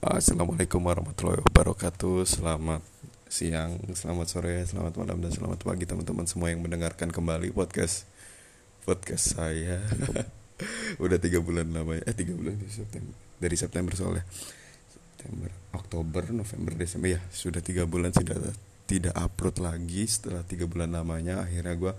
[0.00, 2.24] Assalamualaikum warahmatullahi wabarakatuh.
[2.24, 2.80] Selamat
[3.28, 8.08] siang, selamat sore, selamat malam, dan selamat pagi teman-teman semua yang mendengarkan kembali podcast
[8.88, 9.84] Podcast saya.
[11.04, 13.12] Udah tiga bulan lamanya Eh tiga bulan dari September
[13.44, 14.24] Dari September soalnya.
[14.88, 17.08] September, Oktober, November, Desember.
[17.12, 18.40] Ya sudah tiga bulan sudah
[18.88, 21.44] tidak upload lagi Setelah tiga bulan lamanya.
[21.44, 21.92] Akhirnya gue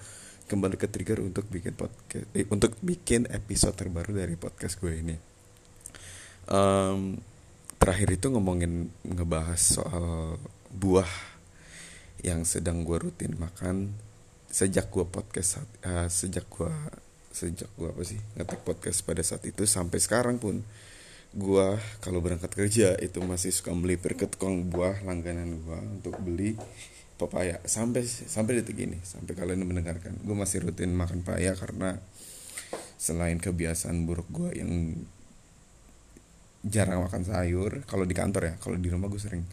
[0.50, 5.14] kembali ke trigger untuk bikin podcast eh, Untuk bikin episode terbaru dari podcast gue ini.
[6.50, 7.30] Um,
[7.82, 10.38] terakhir itu ngomongin ngebahas soal
[10.70, 11.10] buah
[12.22, 13.98] yang sedang gue rutin makan
[14.54, 16.70] sejak gue podcast uh, sejak gue
[17.34, 20.62] sejak gue apa sih ngetek podcast pada saat itu sampai sekarang pun
[21.32, 21.68] gue
[22.04, 26.60] kalau berangkat kerja itu masih suka beli ke tukang buah langganan gue untuk beli
[27.16, 27.64] pepaya.
[27.64, 31.98] Sampai sampai detik ini sampai kalian mendengarkan gue masih rutin makan pepaya karena
[33.00, 35.02] selain kebiasaan buruk gue yang
[36.66, 37.84] jarang makan sayur.
[37.86, 39.46] Kalau di kantor ya kalau di rumah gue sering.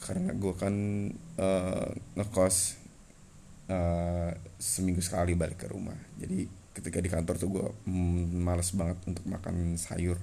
[0.00, 0.74] Karena gue kan
[1.36, 2.56] uh, ngekos
[3.68, 5.96] uh, seminggu sekali balik ke rumah.
[6.16, 10.16] Jadi ketika di kantor tuh gue mm, males banget untuk makan sayur.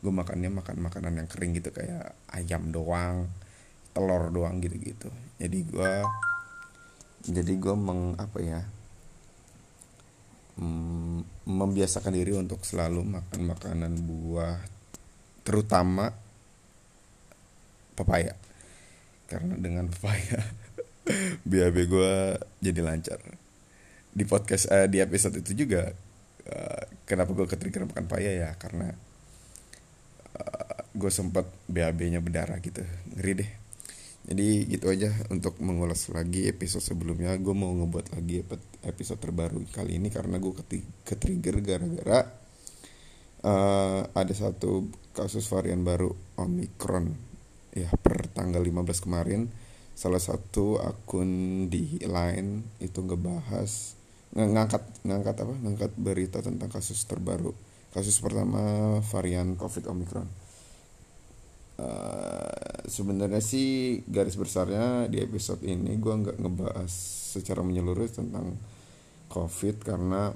[0.00, 3.28] Gue makannya makan makanan yang kering gitu kayak ayam doang
[3.90, 5.94] telur doang gitu gitu jadi gue
[7.26, 8.60] jadi gue meng apa ya
[10.58, 14.79] mm, membiasakan diri untuk selalu makan makanan buah
[15.50, 16.14] terutama
[17.98, 18.38] papaya
[19.26, 20.38] karena dengan papaya
[21.50, 22.14] BAB gue
[22.62, 23.18] jadi lancar.
[24.10, 25.90] Di podcast uh, di episode itu juga
[26.46, 28.50] uh, kenapa gue ketrigger makan papaya ya?
[28.54, 28.94] Karena
[30.38, 32.86] uh, gue sempat BAB-nya berdarah gitu.
[33.18, 33.50] Ngeri deh.
[34.30, 37.34] Jadi gitu aja untuk mengulas lagi episode sebelumnya.
[37.42, 38.46] Gue mau ngebuat lagi
[38.86, 40.54] episode terbaru kali ini karena gue
[41.02, 42.39] ketrigger gara-gara
[43.44, 47.12] uh, ada satu kasus varian baru Omicron.
[47.76, 49.46] Ya per tanggal 15 kemarin
[49.94, 53.94] salah satu akun di line itu ngebahas
[54.34, 55.54] ngangkat ngangkat apa?
[55.54, 57.54] Ngangkat berita tentang kasus terbaru.
[57.90, 60.28] Kasus pertama varian covid omicron.
[61.80, 66.92] Uh, sebenarnya sih garis besarnya di episode ini gue nggak ngebahas
[67.32, 68.52] secara menyeluruh tentang
[69.32, 70.28] covid karena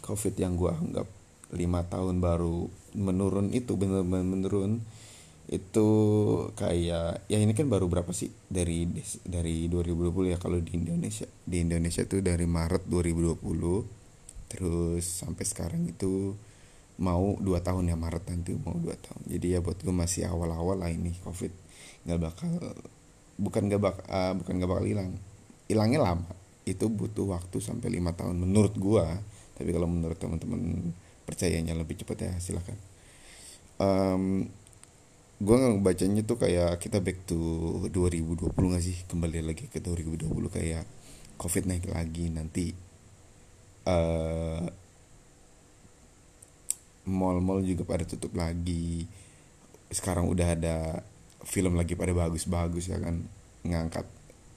[0.00, 1.04] covid yang gue anggap
[1.52, 4.80] lima tahun baru menurun itu benar-benar menurun
[5.44, 5.88] itu
[6.56, 8.32] kayak ya ini kan baru berapa sih?
[8.48, 8.88] Dari
[9.28, 11.28] dari 2020 ya kalau di Indonesia.
[11.44, 13.44] Di Indonesia itu dari Maret 2020
[14.48, 16.36] terus sampai sekarang itu
[16.94, 19.20] mau dua tahun ya Maret nanti mau dua tahun.
[19.28, 21.52] Jadi ya buat gue masih awal-awal lah ini COVID.
[22.08, 22.50] Nggak bakal
[23.36, 25.12] bukan nggak bak uh, bukan nggak bakal hilang.
[25.68, 26.32] Hilangnya lama.
[26.64, 29.06] Itu butuh waktu sampai lima tahun menurut gue
[29.54, 30.90] tapi kalau menurut teman-teman
[31.24, 32.76] percayanya lebih cepat ya silahkan
[33.80, 34.46] um,
[35.42, 37.36] gue bacanya tuh kayak kita back to
[37.90, 38.96] 2020 gak sih?
[39.10, 40.86] Kembali lagi ke 2020 kayak
[41.34, 42.70] covid naik lagi nanti
[43.90, 44.62] uh,
[47.10, 49.04] mall-mall juga pada tutup lagi.
[49.90, 50.76] Sekarang udah ada
[51.44, 53.20] film lagi pada bagus-bagus ya kan
[53.68, 54.06] ngangkat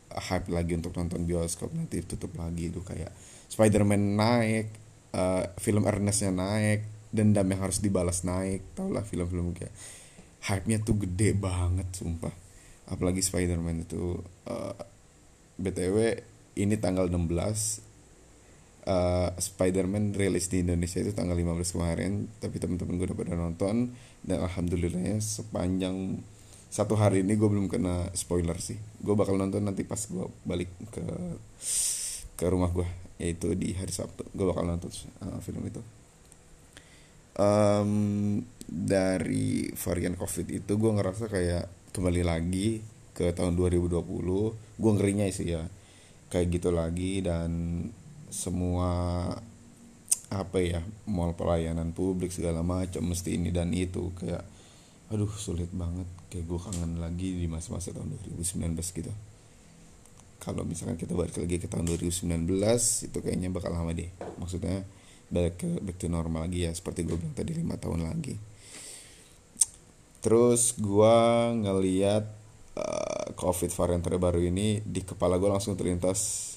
[0.07, 3.11] hype lagi untuk nonton bioskop nanti tutup lagi itu kayak
[3.51, 8.75] Spider-Man naik uh, film Ernestnya naik dendam yang harus dibalas naik.
[8.75, 9.71] Tau lah film-film kayak
[10.47, 12.33] hype-nya tuh gede banget sumpah.
[12.87, 14.15] Apalagi Spider-Man itu
[14.47, 14.75] uh, eh,
[15.59, 15.97] btw
[16.55, 17.51] ini tanggal 16 uh,
[18.87, 23.91] eh, Spider-Man rilis di Indonesia itu tanggal 15 kemarin tapi teman-teman gue udah pada nonton
[24.23, 26.23] dan alhamdulillahnya sepanjang
[26.71, 28.79] satu hari ini gue belum kena spoiler sih.
[29.03, 31.03] Gue bakal nonton nanti pas gue balik ke
[32.37, 34.25] ke rumah gue yaitu di hari Sabtu.
[34.33, 34.89] Gue bakal nonton
[35.21, 35.81] uh, film itu.
[37.37, 42.81] Um, dari varian covid itu gue ngerasa kayak kembali lagi
[43.13, 43.93] ke tahun 2020
[44.57, 45.61] gue ngerinya sih ya
[46.33, 47.49] kayak gitu lagi dan
[48.33, 48.89] semua
[50.27, 54.11] apa ya mall pelayanan publik segala macam mesti ini dan itu.
[54.17, 54.43] Kayak
[55.07, 56.05] aduh sulit banget.
[56.27, 59.13] Kayak gue kangen lagi di masa-masa tahun 2019 gitu
[60.37, 62.47] kalau misalkan kita balik lagi ke tahun 2019
[63.09, 64.09] itu kayaknya bakal lama deh.
[64.37, 64.85] Maksudnya
[65.27, 68.39] balik ke back to normal lagi ya seperti gue bilang tadi lima tahun lagi.
[70.23, 71.17] Terus gue
[71.61, 72.25] ngeliat
[72.79, 76.55] uh, covid varian terbaru ini di kepala gue langsung terlintas.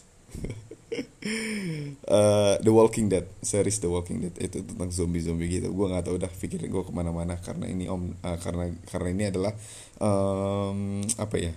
[2.07, 5.71] Uh, The Walking Dead series The Walking Dead itu tentang zombie zombie gitu.
[5.71, 9.25] Gue nggak tahu udah pikirin gue ke mana-mana karena ini om uh, karena karena ini
[9.31, 9.53] adalah
[9.99, 11.55] um, apa ya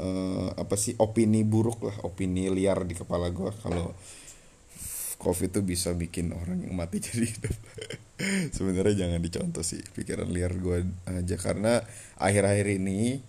[0.00, 3.96] uh, apa sih opini buruk lah opini liar di kepala gue kalau
[5.16, 7.56] covid tuh bisa bikin orang yang mati jadi hidup.
[8.52, 11.36] Sebenarnya jangan dicontoh sih pikiran liar gue aja.
[11.36, 11.80] Karena
[12.20, 13.20] akhir-akhir ini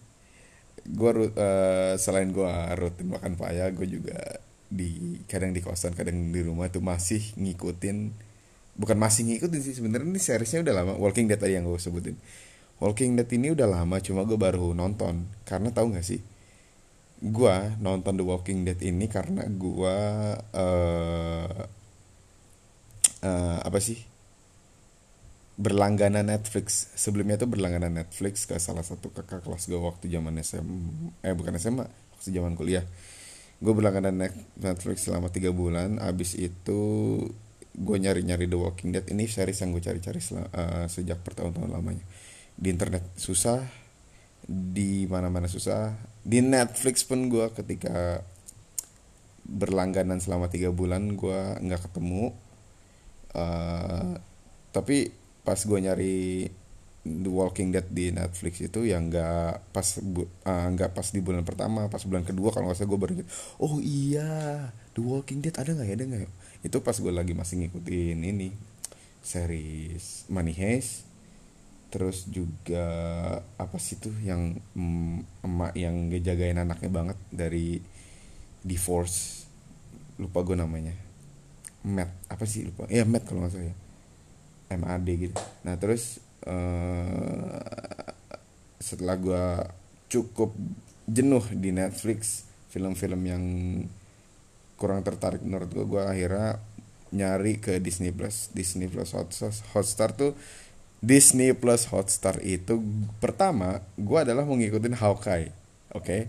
[0.88, 2.48] gue uh, selain gue
[2.80, 4.16] rutin makan paya gue juga
[4.68, 8.12] di kadang di kosan kadang di rumah tuh masih ngikutin
[8.76, 10.94] bukan masih ngikutin sih sebenarnya ini seriesnya udah lama.
[11.00, 12.16] Walking Dead tadi yang gue sebutin.
[12.78, 15.28] Walking Dead ini udah lama cuma gue baru nonton.
[15.48, 16.20] Karena tahu nggak sih
[17.18, 19.98] gue nonton The Walking Dead ini karena gue
[20.38, 21.58] uh,
[23.26, 23.98] uh, apa sih?
[25.58, 26.94] Berlangganan Netflix.
[26.94, 30.68] Sebelumnya tuh berlangganan Netflix ke salah satu kakak kelas gue waktu zaman SM
[31.26, 32.86] eh bukan SMA waktu zaman kuliah.
[33.58, 34.30] Gue berlangganan
[34.62, 35.98] Netflix selama tiga bulan.
[35.98, 36.80] Abis itu
[37.74, 39.06] gue nyari-nyari The Walking Dead.
[39.10, 42.06] Ini series yang gue cari-cari uh, sejak bertahun-tahun lamanya.
[42.54, 43.87] Di internet susah
[44.46, 45.96] di mana-mana susah.
[46.22, 48.22] Di Netflix pun gue ketika
[49.48, 52.36] berlangganan selama tiga bulan gue nggak ketemu.
[53.32, 54.20] Uh,
[54.76, 55.16] tapi
[55.48, 56.18] pas gue nyari
[57.08, 59.88] The Walking Dead di Netflix itu yang nggak pas
[60.44, 63.14] ah, nggak uh, pas di bulan pertama pas bulan kedua kalau nggak salah gue baru
[63.64, 66.30] oh iya The Walking Dead ada nggak ya ada nggak ya?
[66.68, 68.52] Itu pas gue lagi masih ngikutin ini
[69.24, 71.07] series Money Heist
[71.98, 72.86] terus juga
[73.58, 74.54] apa sih tuh yang
[75.42, 77.82] emak yang ngejagain anaknya banget dari
[78.62, 79.50] divorce.
[80.22, 80.94] Lupa gue namanya.
[81.90, 82.86] Matt apa sih lupa?
[82.86, 83.76] Ya Matt kalau nggak salah ya.
[84.78, 85.42] MAD gitu.
[85.66, 87.66] Nah terus uh,
[88.78, 89.46] setelah gue
[90.14, 90.54] cukup
[91.10, 93.44] jenuh di Netflix film-film yang
[94.78, 96.62] kurang tertarik menurut gue gue akhirnya
[97.10, 98.54] nyari ke Disney Plus.
[98.54, 99.18] Disney Plus
[99.74, 100.38] Hotstar tuh
[100.98, 102.82] Disney Plus Hotstar itu
[103.22, 105.54] pertama gue adalah mengikuti Hawkeye
[105.94, 106.22] oke okay?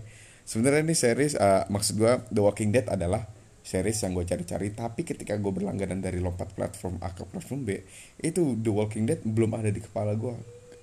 [0.45, 3.25] sebenarnya ini series uh, maksud gue The Walking Dead adalah
[3.65, 7.81] series yang gue cari-cari tapi ketika gue berlangganan dari lompat platform A ke platform B
[8.21, 10.33] itu The Walking Dead belum ada di kepala gue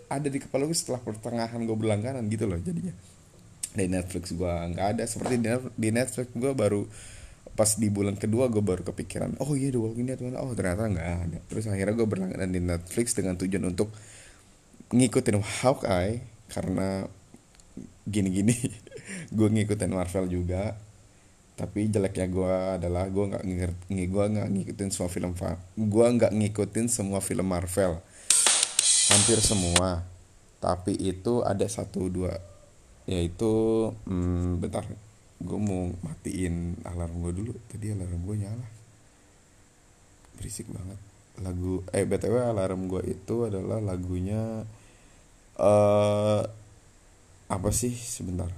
[0.06, 2.94] ada di kepala gue setelah pertengahan gue berlangganan gitu loh jadinya
[3.76, 5.34] di Netflix gue nggak ada seperti
[5.74, 6.86] di Netflix gue baru
[7.56, 11.08] pas di bulan kedua gue baru kepikiran oh iya The Walking Dead oh ternyata nggak
[11.26, 11.38] ada.
[11.49, 13.88] Terus akhirnya gue berlangganan di Netflix dengan tujuan untuk
[14.93, 16.20] ngikutin Hawkeye
[16.53, 17.08] karena
[18.05, 18.55] gini-gini
[19.37, 20.76] gue ngikutin Marvel juga.
[21.56, 25.32] Tapi jeleknya gue adalah gue nggak ngerti gue nggak ngikutin semua film
[25.73, 28.05] gue nggak ngikutin semua film Marvel.
[29.08, 30.05] Hampir semua.
[30.61, 32.37] Tapi itu ada satu dua.
[33.08, 33.49] Yaitu
[34.05, 34.85] hmm, bentar
[35.36, 37.52] gue mau matiin alarm gue dulu.
[37.68, 38.68] Tadi alarm gue nyala.
[40.36, 41.00] Berisik banget.
[41.44, 44.64] Lagu eh btw alarm gue itu adalah lagunya
[45.60, 46.42] uh,
[47.46, 47.92] apa sih?
[47.92, 48.48] Sebentar.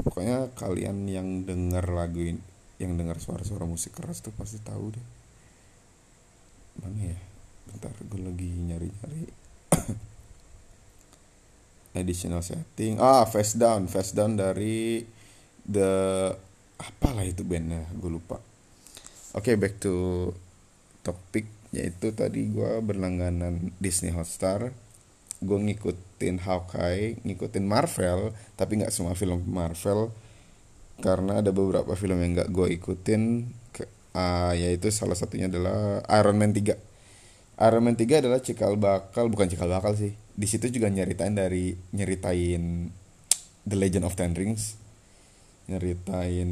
[0.00, 2.42] Pokoknya kalian yang dengar lagu ini
[2.80, 5.06] yang dengar suara-suara musik keras tuh pasti tahu deh.
[6.80, 7.18] Mana ya?
[7.68, 9.22] Bentar gue lagi nyari-nyari.
[12.00, 12.96] Additional setting.
[12.96, 13.84] Ah face down.
[13.84, 15.04] Face down dari
[15.66, 15.90] the
[16.80, 17.84] apalah itu bandnya?
[17.96, 18.40] Gue lupa.
[19.36, 20.30] Oke okay, back to
[21.04, 24.72] topik yaitu tadi gue berlangganan Disney Hotstar.
[25.40, 30.12] Gue ngikutin Hawkeye ngikutin Marvel tapi nggak semua film Marvel.
[31.00, 36.36] Karena ada beberapa film yang nggak gue ikutin ke, uh, yaitu salah satunya adalah Iron
[36.36, 36.90] Man 3
[37.60, 40.16] Iron Man 3 adalah cikal bakal bukan cikal bakal sih.
[40.32, 42.88] Di situ juga nyeritain dari nyeritain
[43.68, 44.79] The Legend of Ten Rings
[45.70, 46.50] nyeritain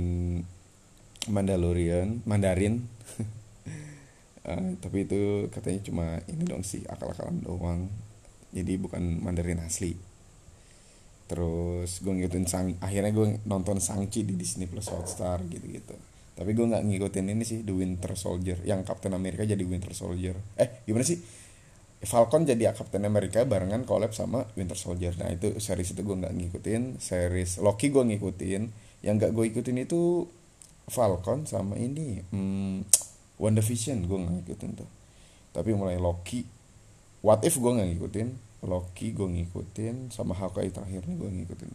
[1.27, 2.87] Mandalorian Mandarin.
[4.47, 7.91] Uh, tapi itu katanya cuma ini dong sih akal-akalan doang.
[8.55, 9.99] Jadi bukan Mandarin asli.
[11.29, 15.99] Terus gue ngikutin sang akhirnya gue nonton Sangchi di Disney Plus Hotstar gitu gitu
[16.39, 18.63] tapi gue nggak ngikutin ini sih The Winter Soldier.
[18.63, 20.39] Yang Captain America jadi Winter Soldier.
[20.55, 21.19] Eh gimana sih?
[21.99, 25.19] Falcon jadi Captain America barengan collab sama Winter Soldier.
[25.19, 27.03] Nah itu series itu gue nggak ngikutin.
[27.03, 28.71] Series Loki gue ngikutin
[29.05, 30.27] yang nggak gue ikutin itu
[30.89, 32.89] Falcon sama ini hmm,
[33.39, 34.91] WandaVision gue nggak ngikutin tuh.
[35.55, 36.43] Tapi mulai Loki.
[37.23, 38.29] What If gue nggak ngikutin?
[38.67, 41.71] Loki gue ngikutin sama Hawkeye terakhir nih gue ngikutin.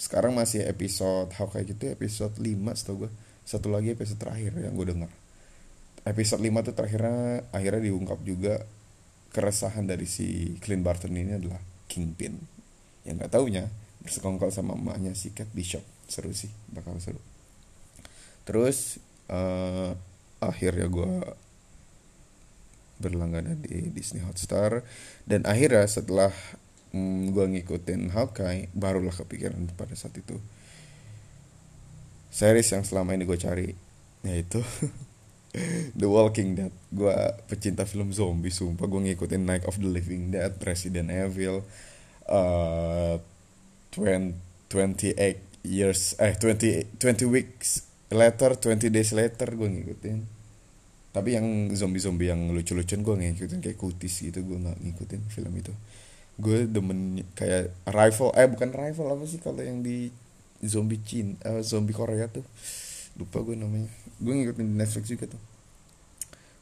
[0.00, 2.46] Sekarang masih episode Hawkeye gitu episode 5
[2.78, 3.10] setahu gue
[3.46, 5.12] satu lagi episode terakhir yang gue dengar
[6.06, 8.62] episode 5 tuh terakhirnya akhirnya diungkap juga
[9.34, 11.60] keresahan dari si Clint Barton ini adalah
[11.90, 12.38] Kingpin.
[13.02, 13.64] Yang nggak taunya
[14.06, 17.20] bersekongkol sama emaknya si Cat Bishop seru sih bakal seru.
[18.46, 19.92] Terus uh,
[20.38, 21.12] akhirnya gue
[22.96, 24.82] berlangganan di Disney Hotstar.
[25.26, 26.32] Dan akhirnya setelah
[26.94, 30.38] mm, gue ngikutin Hawkeye barulah kepikiran pada saat itu.
[32.32, 33.68] Series yang selama ini gue cari
[34.26, 34.60] yaitu
[35.98, 36.72] The Walking Dead.
[36.92, 37.16] Gue
[37.48, 38.84] pecinta film zombie sumpah.
[38.88, 41.64] Gue ngikutin Night of the Living Dead Resident Evil
[42.28, 43.16] uh,
[43.96, 44.36] 20,
[44.68, 50.18] 28 years eh 20 20 weeks later 20 days later gue ngikutin.
[51.10, 55.72] Tapi yang zombie-zombie yang lucu-lucuan gue ngikutin kayak kutis gitu gue nggak ngikutin film itu.
[56.36, 60.12] Gue demen kayak rival eh bukan rival apa sih kalau yang di
[60.62, 62.44] zombie Chin uh, zombie Korea tuh?
[63.16, 63.88] Lupa gue namanya.
[64.20, 65.42] Gue ngikutin di Netflix juga tuh.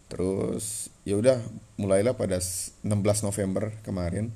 [0.08, 1.42] Terus ya udah
[1.76, 2.86] mulailah pada 16
[3.26, 4.30] November kemarin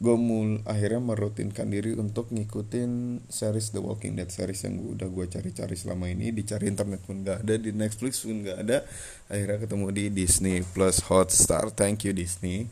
[0.00, 5.28] gue mul akhirnya merutinkan diri untuk ngikutin series The Walking Dead series yang udah gue
[5.28, 8.80] cari-cari selama ini dicari internet pun gak ada di Netflix pun gak ada.
[9.28, 12.64] Akhirnya ketemu di Disney Plus Hotstar thank you Disney.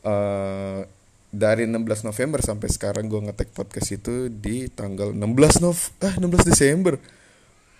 [0.00, 0.88] Uh,
[1.28, 5.20] dari 16 November sampai sekarang gue ngetek podcast itu di tanggal 16
[5.60, 6.96] Nov ah 16 Desember.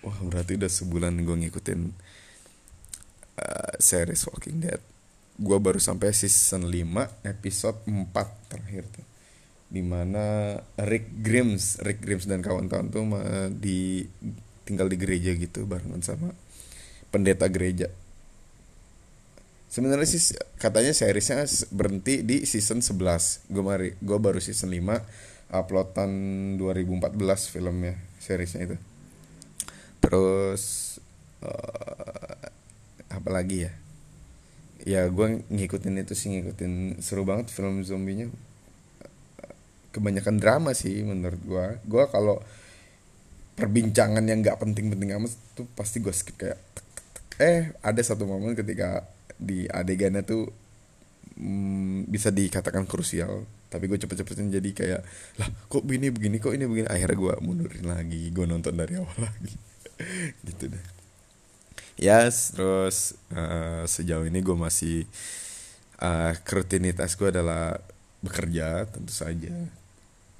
[0.05, 1.81] Wah berarti udah sebulan gue ngikutin
[3.41, 4.96] uh, series Walking Dead
[5.37, 9.05] gue baru sampai season 5 episode 4 terakhir tuh.
[9.67, 13.05] Di mana Rick Grimes Rick Grimes dan kawan-kawan tuh
[13.53, 14.09] di
[14.65, 16.33] tinggal di gereja gitu barengan sama
[17.13, 17.87] pendeta gereja.
[19.67, 26.11] Sebenarnya sih katanya seriesnya berhenti di season 11 gue mari gue baru season 5 uploadan
[26.59, 28.77] 2014 filmnya seriesnya itu.
[30.01, 30.97] Terus
[31.43, 32.47] uh,
[33.07, 33.86] apa lagi ya
[34.87, 38.31] ya gue ngikutin itu sih ngikutin seru banget film zombinya.
[39.91, 42.39] Kebanyakan drama sih menurut gue gue kalau
[43.59, 46.61] perbincangan yang nggak penting-penting amat tuh pasti gue skip kayak
[47.41, 49.03] eh ada satu momen ketika
[49.35, 50.47] di adegannya tuh
[51.35, 55.01] mm, bisa dikatakan krusial tapi gue cepet-cepetin jadi kayak
[55.41, 56.87] lah kok begini begini kok ini begini?
[56.87, 59.53] Akhirnya gue mundurin lagi gue nonton dari awal lagi.
[60.47, 60.96] Gitu deh
[61.97, 65.09] yes terus uh, sejauh ini gue masih
[66.01, 67.81] uh, rutinitas gue adalah
[68.21, 69.51] bekerja tentu saja.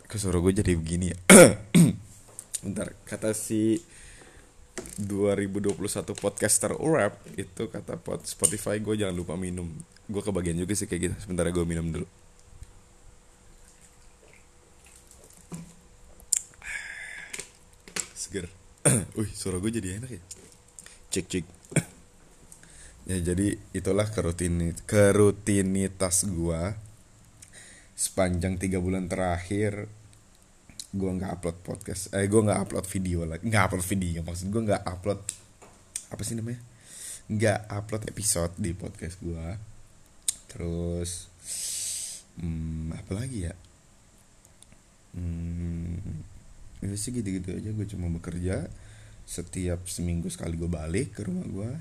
[0.08, 1.18] Kesuruh gue jadi begini ya?
[2.64, 3.82] Bentar kata si
[5.02, 5.74] 2021
[6.18, 9.68] podcaster rap itu kata pot Spotify gue jangan lupa minum.
[10.08, 12.08] Gue kebagian juga sih kayak gitu sebentar gue minum dulu.
[18.16, 18.46] Seger.
[19.18, 20.22] Wih suara gue jadi enak ya
[21.18, 21.46] cek cek
[23.08, 26.76] ya jadi itulah kerutinit kerutinitas gua.
[27.98, 29.90] Sepanjang tiga bulan terakhir
[30.94, 32.14] gua nggak upload podcast.
[32.14, 33.48] Eh gua nggak upload video lagi.
[33.48, 35.20] Nggak upload video maksud gua nggak upload
[36.14, 36.62] apa sih namanya?
[37.32, 39.56] Nggak upload episode di podcast gua.
[40.52, 41.32] Terus
[42.38, 43.56] hmm, apa lagi ya?
[45.16, 46.22] Hmm,
[46.84, 47.72] ya sih gitu-gitu aja.
[47.74, 48.70] Gue cuma bekerja
[49.28, 51.72] setiap seminggu sekali gue balik ke rumah gue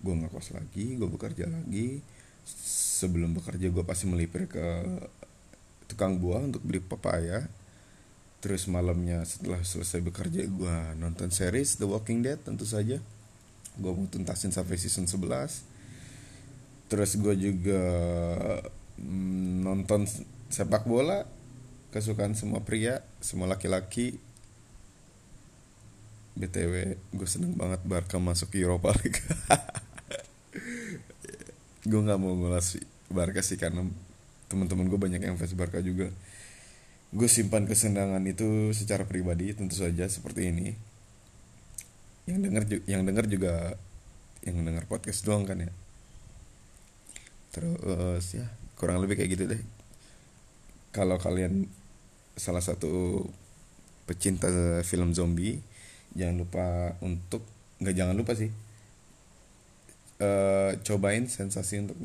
[0.00, 2.00] gue nggak kos lagi gue bekerja lagi.
[3.04, 4.64] Sebelum bekerja gue pasti melipir ke
[5.88, 7.44] tukang buah untuk beli papaya
[8.40, 13.00] terus malamnya setelah selesai bekerja gue nonton series The Walking Dead tentu saja.
[13.76, 15.72] Gue mau tuntasin sampai season 11
[16.88, 17.84] terus gue juga
[18.96, 20.08] mm, nonton
[20.48, 21.28] sepak bola.
[21.92, 24.18] Kesukaan semua pria semua laki-laki
[26.34, 29.22] btw gue seneng banget Barca masuk Europa League.
[31.84, 32.80] Gue nggak mau ngulas
[33.12, 33.84] Barca sih karena
[34.48, 36.08] teman-teman gue banyak yang fans Barca juga.
[37.12, 40.72] Gue simpan kesenangan itu secara pribadi tentu saja seperti ini.
[42.24, 43.54] Yang denger yang denger juga
[44.48, 45.72] yang denger podcast doang kan ya.
[47.52, 48.48] Terus ya
[48.80, 49.62] kurang lebih kayak gitu deh.
[50.90, 51.68] Kalau kalian
[52.34, 53.22] salah satu
[54.08, 54.48] pecinta
[54.82, 55.60] film zombie
[56.14, 56.66] jangan lupa
[57.02, 57.42] untuk
[57.82, 58.50] nggak jangan lupa sih
[60.22, 61.98] uh, cobain sensasi untuk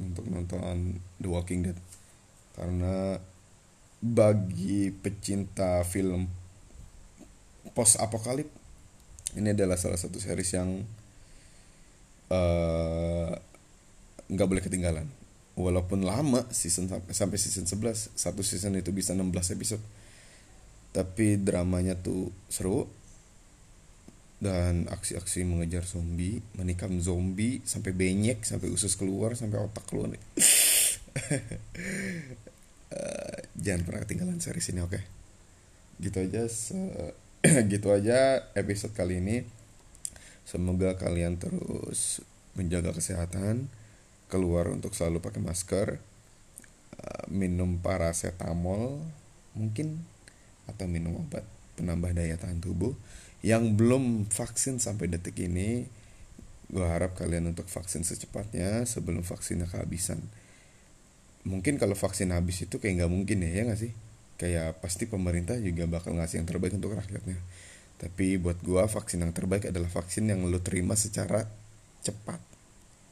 [0.00, 1.78] untuk nonton The Walking Dead.
[2.56, 3.16] Karena
[4.00, 6.24] bagi pecinta film
[7.76, 8.48] post apokalip
[9.36, 10.80] ini adalah salah satu series yang
[12.32, 13.30] eh,
[14.26, 15.06] nggak uh, boleh ketinggalan.
[15.60, 19.84] Walaupun lama season sampai season 11 satu season itu bisa 16 episode.
[20.90, 22.88] Tapi dramanya tuh seru
[24.40, 30.16] dan aksi-aksi mengejar zombie, menikam zombie sampai benyek, sampai usus keluar, sampai otak keluar.
[30.16, 30.18] uh,
[33.64, 34.96] jangan pernah ketinggalan series ini, oke?
[34.96, 35.04] Okay?
[36.00, 36.48] Gitu aja,
[37.72, 39.44] gitu aja episode kali ini.
[40.48, 42.24] Semoga kalian terus
[42.56, 43.68] menjaga kesehatan,
[44.32, 46.00] keluar untuk selalu pakai masker,
[46.96, 49.04] uh, minum paracetamol
[49.52, 50.00] mungkin
[50.64, 51.42] atau minum obat
[51.74, 52.94] penambah daya tahan tubuh
[53.40, 55.88] yang belum vaksin sampai detik ini
[56.70, 60.22] gue harap kalian untuk vaksin secepatnya sebelum vaksinnya kehabisan.
[61.42, 63.92] Mungkin kalau vaksin habis itu kayak nggak mungkin ya ya nggak sih?
[64.38, 67.36] Kayak pasti pemerintah juga bakal ngasih yang terbaik untuk rakyatnya.
[68.00, 71.44] Tapi buat gue vaksin yang terbaik adalah vaksin yang lo terima secara
[72.00, 72.40] cepat.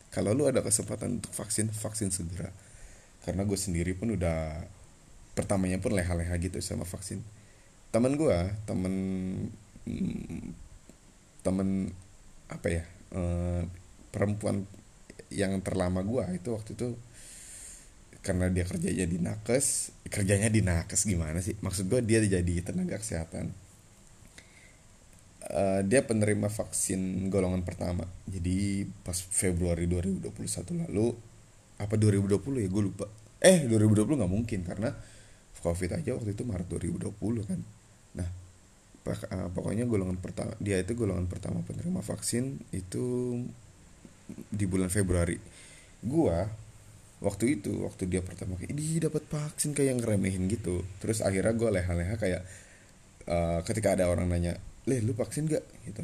[0.09, 2.49] Kalau lo ada kesempatan untuk vaksin vaksin segera.
[3.27, 4.65] Karena gue sendiri pun udah
[5.37, 7.21] pertamanya pun leha-leha gitu sama vaksin.
[7.93, 8.95] Teman gue temen
[9.89, 10.45] mm,
[11.41, 11.89] temen
[12.49, 12.85] apa ya
[13.17, 13.65] uh,
[14.13, 14.65] perempuan
[15.29, 16.89] yang terlama gue itu waktu itu
[18.25, 21.55] karena dia kerjanya di nakes kerjanya di nakes gimana sih?
[21.61, 23.53] Maksud gue dia jadi tenaga kesehatan.
[25.49, 28.05] Uh, dia penerima vaksin golongan pertama.
[28.29, 31.17] Jadi pas Februari 2021 lalu
[31.79, 32.69] apa 2020 ya?
[32.69, 33.07] Gue lupa.
[33.39, 34.91] Eh 2020 nggak mungkin karena
[35.63, 37.61] covid aja waktu itu Maret 2020 kan.
[38.19, 38.29] Nah
[39.57, 43.39] pokoknya golongan pertama dia itu golongan pertama penerima vaksin itu
[44.53, 45.41] di bulan Februari.
[46.05, 46.45] Gua
[47.19, 50.87] waktu itu waktu dia pertama kayak ini dapat vaksin kayak yang ngeremehin gitu.
[51.03, 52.43] Terus akhirnya gue leha-leha kayak
[53.27, 54.55] uh, ketika ada orang nanya
[54.87, 56.03] leh lu vaksin gak gitu.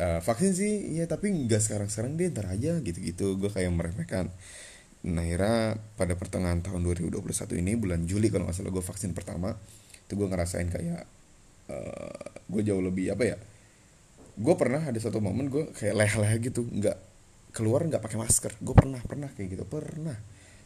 [0.00, 3.68] Uh, vaksin sih ya tapi nggak sekarang sekarang dia ntar aja gitu gitu gue kayak
[3.68, 4.32] meremehkan.
[5.04, 7.20] Nah akhirnya pada pertengahan tahun 2021
[7.60, 9.52] ini bulan Juli kalau nggak salah gue vaksin pertama.
[10.08, 11.04] Itu gue ngerasain kayak
[11.70, 13.36] uh, eh, gue jauh lebih apa ya
[14.40, 16.98] gue pernah ada satu momen gue kayak leha-leha gitu nggak
[17.50, 18.52] keluar nggak pakai masker.
[18.62, 20.16] Gue pernah pernah kayak gitu pernah.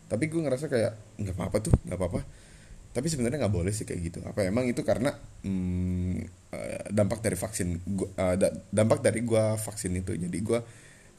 [0.06, 2.20] Tapi gue ngerasa kayak nggak apa-apa tuh nggak apa-apa.
[2.94, 4.18] Tapi sebenarnya nggak boleh sih kayak gitu.
[4.22, 5.10] Apa emang itu karena
[5.42, 6.22] hmm,
[6.94, 8.36] dampak dari vaksin gua, uh,
[8.70, 10.14] dampak dari gue vaksin itu.
[10.14, 10.60] Jadi gue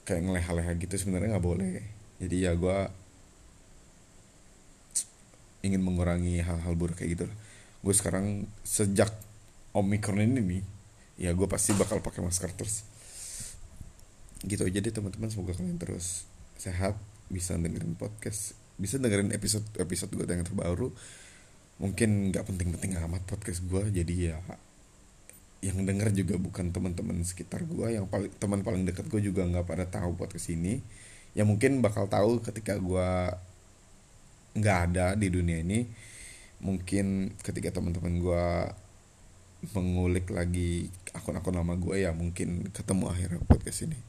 [0.08, 1.84] kayak ngeleha-leha gitu sebenarnya nggak boleh.
[2.24, 2.78] Jadi ya gue
[5.66, 7.26] ingin mengurangi hal-hal buruk kayak gitu
[7.86, 9.14] gue sekarang sejak
[9.76, 10.64] omikron ini nih
[11.20, 12.88] ya gue pasti bakal pakai masker terus.
[14.44, 15.28] Gitu aja deh teman-teman.
[15.28, 16.24] Semoga kalian terus
[16.56, 16.96] sehat
[17.28, 20.92] bisa dengerin podcast bisa dengerin episode episode gue yang terbaru.
[21.80, 24.40] Mungkin nggak penting-penting amat podcast gue jadi ya
[25.66, 29.66] yang denger juga bukan teman-teman sekitar gue yang paling teman paling dekat gue juga nggak
[29.66, 30.80] pada tahu podcast ini.
[31.36, 33.10] Ya mungkin bakal tahu ketika gue
[34.56, 35.90] nggak ada di dunia ini.
[36.64, 38.46] Mungkin ketika teman-teman gue
[39.74, 44.00] mengulik lagi akun-akun lama gue ya mungkin ketemu akhirnya podcast ini.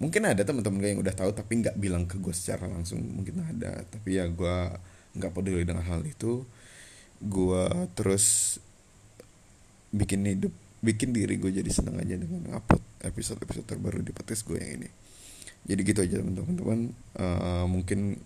[0.00, 3.40] Mungkin ada teman-teman gue yang udah tahu tapi nggak bilang ke gue secara langsung mungkin
[3.46, 3.84] ada.
[3.88, 4.56] Tapi ya gue
[5.16, 6.44] nggak peduli dengan hal itu.
[7.20, 7.64] Gue
[7.96, 8.58] terus
[9.90, 14.44] bikin hidup bikin diri gue jadi seneng aja dengan upload episode episode terbaru di podcast
[14.48, 14.90] gue yang ini.
[15.68, 18.16] Jadi gitu aja teman-teman uh, mungkin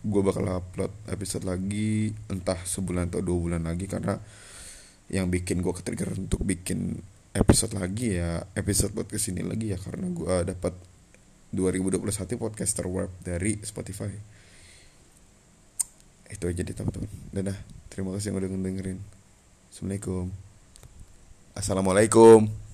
[0.00, 4.16] gue bakal upload episode lagi entah sebulan atau dua bulan lagi karena
[5.10, 7.02] yang bikin gue ketrigger untuk bikin
[7.34, 10.74] episode lagi ya episode podcast ini lagi ya karena gue dapat
[11.50, 14.10] 2021 podcaster web dari Spotify.
[16.30, 17.10] Itu aja deh teman-teman.
[17.34, 17.58] Dadah.
[17.90, 18.98] Terima kasih yang udah dengerin
[19.70, 20.30] assalamualaikum.
[21.58, 22.69] Assalamualaikum